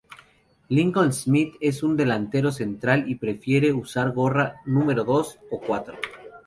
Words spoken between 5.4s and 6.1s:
o cuatro.